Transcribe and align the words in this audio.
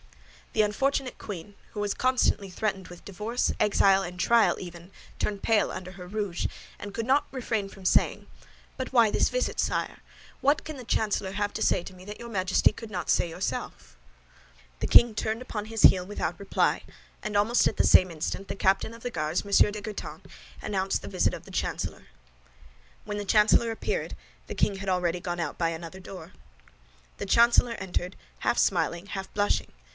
The 0.53 0.63
unfortunate 0.63 1.17
queen, 1.17 1.53
who 1.71 1.79
was 1.79 1.93
constantly 1.93 2.49
threatened 2.49 2.87
with 2.89 3.05
divorce, 3.05 3.53
exile, 3.59 4.01
and 4.01 4.19
trial 4.19 4.57
even, 4.59 4.91
turned 5.19 5.43
pale 5.43 5.71
under 5.71 5.91
her 5.91 6.07
rouge, 6.07 6.47
and 6.79 6.93
could 6.93 7.05
not 7.05 7.27
refrain 7.31 7.69
from 7.69 7.85
saying, 7.85 8.25
"But 8.77 8.91
why 8.91 9.11
this 9.11 9.29
visit, 9.29 9.59
sire? 9.61 9.99
What 10.41 10.65
can 10.65 10.75
the 10.75 10.83
chancellor 10.83 11.33
have 11.33 11.53
to 11.53 11.61
say 11.61 11.83
to 11.83 11.93
me 11.93 12.03
that 12.03 12.19
your 12.19 12.27
Majesty 12.29 12.73
could 12.73 12.89
not 12.89 13.09
say 13.11 13.29
yourself?" 13.29 13.95
The 14.79 14.87
king 14.87 15.13
turned 15.13 15.41
upon 15.41 15.65
his 15.65 15.83
heel 15.83 16.05
without 16.05 16.39
reply, 16.39 16.81
and 17.23 17.37
almost 17.37 17.67
at 17.67 17.77
the 17.77 17.87
same 17.87 18.11
instant 18.11 18.49
the 18.49 18.55
captain 18.55 18.93
of 18.93 19.03
the 19.03 19.11
Guards, 19.11 19.45
M. 19.45 19.71
de 19.71 19.81
Guitant, 19.81 20.25
announced 20.61 21.01
the 21.03 21.07
visit 21.07 21.33
of 21.33 21.45
the 21.45 21.51
chancellor. 21.51 22.07
When 23.05 23.17
the 23.19 23.23
chancellor 23.23 23.71
appeared, 23.71 24.17
the 24.47 24.55
king 24.55 24.77
had 24.77 24.89
already 24.89 25.19
gone 25.21 25.39
out 25.39 25.59
by 25.59 25.69
another 25.69 25.99
door. 25.99 26.33
The 27.19 27.25
chancellor 27.27 27.75
entered, 27.77 28.17
half 28.39 28.57
smiling, 28.57 29.05
half 29.05 29.31
blushing. 29.35 29.71